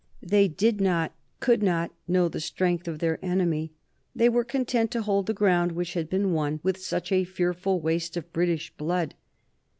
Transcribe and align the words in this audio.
They 0.23 0.47
did 0.47 0.81
not, 0.81 1.13
could 1.39 1.61
not 1.61 1.91
know 2.07 2.27
the 2.27 2.39
strength 2.39 2.87
of 2.87 2.97
their 2.97 3.23
enemy; 3.23 3.71
they 4.15 4.29
were 4.29 4.43
content 4.43 4.89
to 4.93 5.03
hold 5.03 5.27
the 5.27 5.33
ground 5.35 5.73
which 5.73 5.93
had 5.93 6.09
been 6.09 6.33
won 6.33 6.59
with 6.63 6.81
such 6.83 7.11
a 7.11 7.23
fearful 7.23 7.79
waste 7.79 8.17
of 8.17 8.33
British 8.33 8.71
blood. 8.73 9.13